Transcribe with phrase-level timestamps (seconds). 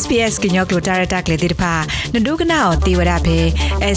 [0.00, 1.72] SPS ကညောကလိုတာရတာကလေးတိဖာ
[2.14, 3.38] နဒုကနာအောတေဝရဖဲ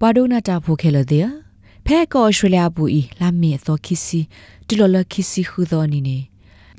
[0.00, 1.26] ပါဒိုနာတာဖိုခဲလတဲ့
[1.86, 4.20] ဖဲကောဩစတြေးလျဘူဤလာမီသောခီစီ
[4.66, 6.18] တူလလခီစီခုသောနီနေ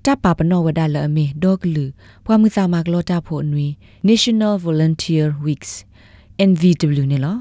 [0.05, 1.85] တပပနောဝဒါလအမေဒေါကလူ
[2.25, 3.67] ဘွာမူစာမကလောတာဖို့နွေ
[4.09, 5.71] National Volunteer Weeks
[6.49, 7.37] NVW နေလော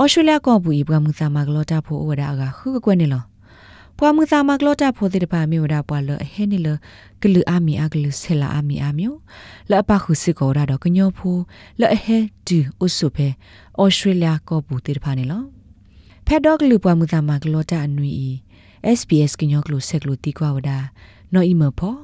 [0.00, 3.22] ဩစတြေးလျကောဘူးဤဘွာမူစာမကလောတာဖို့ဝဒါကခုကွက်နေလော
[3.98, 6.68] ဘွာမူစာမကလောတာဖို့တဲ့ပါမျိုးဒါပွာလဟဲနေလ
[7.22, 9.18] ကလူအာမီအကလူဆလာအာမီအာမျိုး
[9.70, 11.40] လအပခုစစ်ကောဒါတော့ကညောဖို့
[11.80, 13.28] လအဟဲဒူဥဆုဖဲ
[13.80, 15.42] ဩစတြေးလျကောဘူးတဲ့ပါနေလော
[16.26, 18.12] ဖက်ဒေါကလူပွာမူစာမကလောတာအနွီ
[18.98, 20.78] SBS ကညောကလူဆက်ကလူတီကွာဝဒါ
[21.34, 21.96] နော်အီမဖော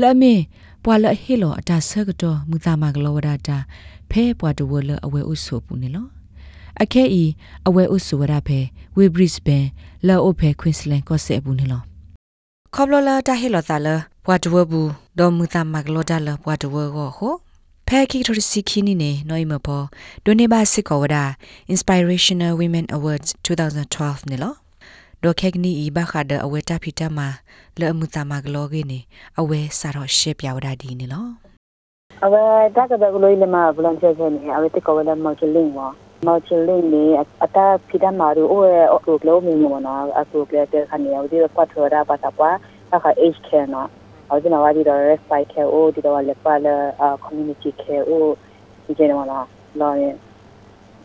[0.00, 0.34] လအမေ
[0.84, 3.58] ပွာလဟီလောအတာဆကတော့မူသမကလောဝဒတာ
[4.10, 6.06] ဖဲပွာတဝလအဝဲဥဆိုပူနေလော
[6.82, 7.24] အခဲဤ
[7.66, 8.58] အဝဲဥဆိုဝဒဖဲ
[8.96, 9.64] ဝေဘရစ်ဘန်
[10.06, 11.82] လောအိုဖဲကွင်းစလန်ကော့ဆက်ပူနေလော
[12.74, 13.88] ခေါပလလာတာဟီလောတာလ
[14.24, 17.34] ပွာတဝဘူးဒေါ်မူသမကလောတာလပွာတဝကိုဟို
[17.88, 19.82] ဖဲခိထရစီခီနီနေနော်အီမဖော
[20.24, 21.16] ဒိုနေဘာစစ်ကောဝဒ
[21.72, 24.63] Inspirational Women Awards 2012နေလော
[25.24, 27.18] ဒိုခက်ကနီဤဘခါဒအဝဲတာဖီတမ
[27.80, 29.00] လဲအမှုတာမကလောကေနေ
[29.40, 31.26] အဝဲစာတော့ရှေ့ပြောက်တာဒီနေလော
[32.24, 32.42] အဝဲ
[32.76, 35.78] တာကဘကလိုလမဗလန်ချေချေနေအဝဲတကောဝဲမော်ချလင်းဝ
[36.26, 37.04] မော်ချလင်းနေ
[37.44, 38.62] အတာဖီတမရူအို
[38.94, 42.56] အကူကလိုမီမနာအကူကလေတဲ့ခနီအဝဒီပတ်ထော်ရာပတ်ပွား
[42.94, 43.88] အခါ age care နော်
[44.30, 46.74] အဒီနဝဒီတော့ respite care အိုဒီတော့လက်ပါလာ
[47.24, 48.24] community care အို
[48.84, 49.46] ဒီကျနေမလား
[49.80, 50.14] လောရင်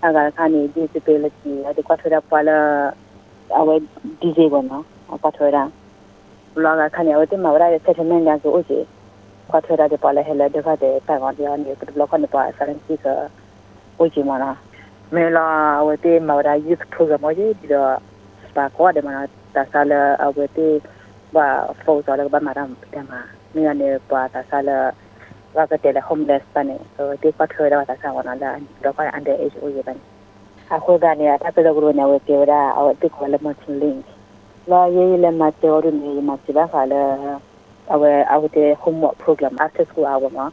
[0.04, 2.60] အကခါနေ disability ဒီကွာထော်ရာပါလာ
[3.58, 3.76] အဝဲ
[4.22, 4.84] ဒီဇေဘောနော်
[5.24, 5.64] ပတ်ထွေရာ
[6.64, 8.78] လောကခဏဝတိမဝရရဲ့ settlement ညာကိုဦးစီ
[9.50, 13.06] ပတ်ထွေရာဒီပါလေဟဲလေဒခတဲ့ပိုင်ဝန်ဒီအန်ဒီကဘလခနပါဆရန်စီက
[14.02, 14.52] ဦးစီမနာ
[15.16, 15.48] မေလာ
[15.88, 17.94] ဝတိမဝရ youth program ရဲ့ဒီတော့
[18.50, 19.22] စပါကောတယ်မနာ
[19.56, 20.68] တဆာလအဝတိ
[21.36, 21.48] ဘာ
[21.82, 23.20] ဖောဇော်လည်းဘာမရမ်တယ်မှာ
[23.56, 24.70] မြေနေပါတဆာလ
[25.58, 26.78] ဝကတဲ့ homeless ပနေ
[27.22, 28.52] ဒီပတ်ထွေရာတဆာဝနာလာ
[28.84, 30.09] တော့က under age ဦးရပနေ
[30.70, 34.04] Afghania takalo guruna we kewra aw tikwa le matulin
[34.68, 37.42] la ye le mateoru ni matila khala
[37.90, 40.52] awe awte homework program after school hour ma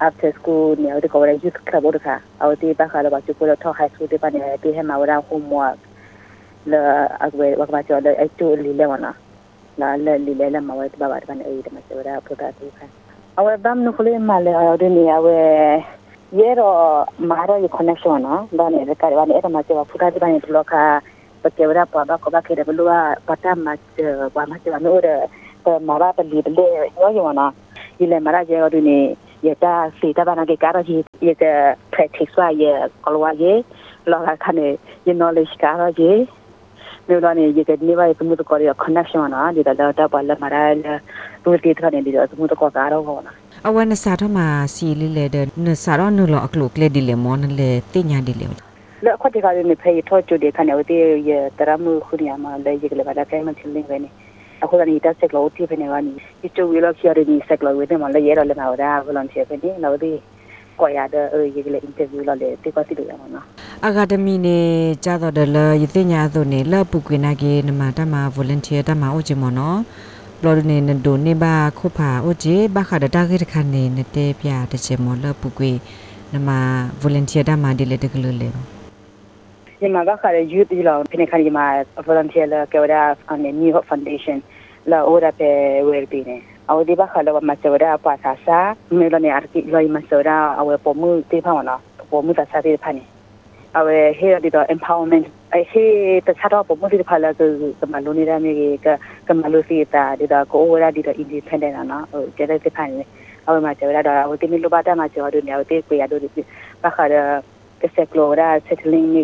[0.00, 3.88] after school ni awte kawra youth club odka awte ba khala ba chupulo tho high
[3.92, 5.76] school te pa ni te he ma wara homework
[6.66, 6.80] la
[7.20, 9.12] agwe wa ba chola aitu li le wana
[9.76, 12.16] la la li le la ma wa ba ba ni ayi de ma se wara
[12.24, 12.88] puta tu kha
[13.36, 15.36] awe bam nukule ma le awde ni awe
[16.30, 20.84] ခါအဝဲဘမ်နုခလေးမလဲအဝတဲ့နေအဝဲရဲတော့မာရရ connection နော်ဒါနဲ့ကရပါနေအဲ့ဒါမှကျော်ပူတာတပါနေဘလော့ခါ
[21.42, 23.72] pakewra pa ba ko ba ke de lua pata ma
[24.36, 25.14] wa ma cha no de
[25.64, 26.66] pa ma ba pa li de
[27.00, 27.52] yo yo na
[27.98, 31.00] ile mara je ru ni ye ta si ta ba na ke ka ro ji
[31.20, 31.52] ye de
[31.92, 33.64] practice wa ye ko wa ye
[34.04, 34.76] lo ga kha ne
[35.06, 36.28] ye knowledge ka ro ji
[37.08, 40.62] မြို့တော်နေရေကနေပါစမှုတကောရ connection နာဒီတော့တော့ပါလမရာ
[41.42, 43.32] လူတီထနေဒီတော့စမှုတကောကတော့ဟောနာ
[43.68, 44.38] အဝနစာထမ
[44.74, 48.46] စီလီလေတဲ့နစာတော့နုလောအကလုကလေဒီလေမောနလေတိညာဒီလေ
[49.04, 54.08] လက်ခွတ်တကလည်းမဖေးထော့ချူတဲ့ခဏဝတေးရတရမှုခုနီမှာလဲရကလေးပါဒါကဲမချင်းလင်းပဲနေ
[54.62, 60.12] အခုလည်းတက်ဆက်လို့တိဖနေပါနီဒီချိုဝီလောက်ချရနေဆက်လို့ဝေးတယ်မလဲရတော့လည်းမဟုတ်တာဘလန်ချေပဲနေတော့ဒီ
[60.80, 61.24] ကိုရတဲ့
[61.56, 63.44] ရကလေးအင်တာဗျူးလောက်လေတိပတ်တိလို့ရမှာနော်
[63.86, 64.58] အကာဒမီနေ
[65.04, 69.78] ကြတော့တယ်လရသိညာသို့နေလပုကွေနာကေနမတမ volunteer တမအိုချင်မနော်
[70.42, 75.70] ဘလော်နေနဒိုနေဘာခုဖာအိုဂျေဘခါဒတာခေတခနေနတေပြတချေမလပုကွေ
[76.32, 76.48] နမ
[77.02, 78.48] volunteer တမဒီလေတကလို့လေ
[79.80, 81.66] ဒီမှာကခါရ youth ဒီလောက်ဖိနေခါဒီမှာ
[82.06, 83.02] volunteer လာကေဝဒါ
[83.32, 84.38] on the new hope foundation
[84.90, 85.50] လာအိုရာပေ
[85.88, 86.36] ဝယ်ပြီးနေ
[86.70, 88.58] အဝဒီဘခါလောမဆောရာပါသာစာ
[88.98, 91.80] မေလနေအာကိလိုမဆောရာအဝပေါ်မှုတေဖာမလား
[92.10, 93.04] ပေါ်မှုသာစာတေဖာနေ
[93.76, 95.84] အဝဟေဒီတော့ empowerment အဟေ
[96.26, 97.42] တခြားတော့ပေါ်မှုတေဖာလာက
[97.80, 98.52] ကမလိုနေတာမြေ
[98.84, 98.86] က
[99.28, 103.02] ကမလိုစီတာဒီတော့ကိုဝရာဒီတော့ independent နော်ဟိုကျတဲ့တေဖာနေ
[103.46, 106.20] အဝမှာကျရာတော့အဝတိမီလိုပါတာမှာကျော်တို့နေအဝတေကိုရတို့
[106.82, 107.16] ဘခါရ
[107.82, 109.22] ကစကလောရာ settling နေ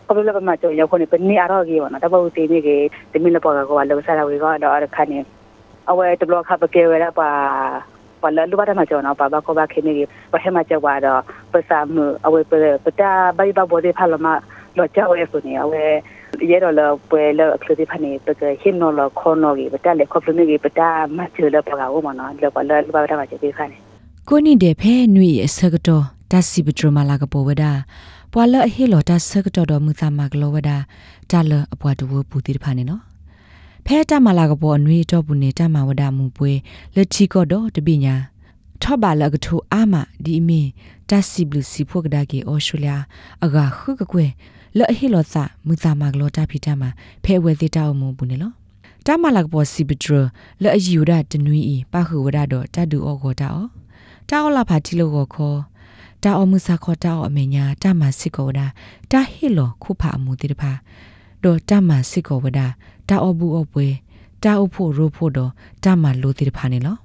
[0.07, 2.77] ပပလပမချောရောက်ခုနေပနီအရောကြီးဝနော်တပူတီနေကေ
[3.13, 5.13] တမီလပေါ်ကောလောဆရာဝဲကောတော့ခဏ
[5.89, 6.51] အဝဲတဘလခ
[8.23, 9.93] ပကေဝဲရပါပလလူဘာတမကျော်နော်ပါဘကောဘခင်းနေ
[10.33, 11.21] ပဟမကျော်ပါတော့
[11.53, 14.27] ပစာမအဝေပပတာဘိုင်ဘဘောဒီဖာလမ
[14.77, 15.83] လောချောဝဲဖူနေအဝဲ
[16.49, 23.77] ရဲတော့လပွဲလအခလူဒီဖာနေပကဟင်းနော်လခေါ်နော်ကြီးပတာလေခေါပလူနေကြီးပတာမချေလပကာဝမနော်လောပလလူဘာတမကျော်ဒီခါနေ
[24.29, 27.71] ကိုနိတဲ့ဖဲနွေအစကတော့တစီပထရမလာကပေါ်ဝဒါ
[28.33, 30.77] ပွာလအဟီလောတစကတော့တော်မူသမကလောဝဒါ
[31.31, 33.12] တလအပွားတဝပူတိတဖာနေနော်
[33.85, 36.51] ဖဲတမလာကပေါ်အနွေတော့ဘူးနေတမဝဒမူပွဲ
[36.95, 38.15] လက်ချီကတော့တပိညာ
[38.81, 39.93] ထော့ပါလကထူအာမ
[40.25, 40.61] ဒီမီ
[41.09, 42.93] တစီဘလူစီဖို့ကဒါကေအော်စတြေးလျ
[43.43, 44.25] အဂါခုကကွဲ
[44.77, 45.35] လောအဟီလောသ
[45.65, 46.83] မူသမကလောတဖိတမ
[47.23, 48.51] ဖဲဝဲသေးတောက်မူဘူးနေလော
[49.05, 50.09] တမလာကပေါ်စီပထရ
[50.61, 53.67] လောအယူရတနွီဤပခုဝဒတော့တတူအောကောတာအော
[54.29, 55.59] တာအောလာဖာတီလိုကိုခေါ်
[56.23, 58.61] တာအောမှုစာခေါ်တာအောအမေညာတာမစစ်ကောဝဒ
[59.11, 60.71] တာဟီလောခုဖာအမှုတိတဖာ
[61.43, 62.59] ဒေါ်တာမစစ်ကောဝဒ
[63.09, 63.87] တာအောဘူးအပွဲ
[64.43, 65.51] တာအုပ်ဖို့ရိုးဖို့တော့
[65.83, 66.95] တာမလိုတိတဖာနေလော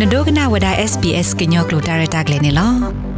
[0.00, 3.11] နဒိုကနာဝဒ SBS ကညောကလိုတာရတာကလေးနေလော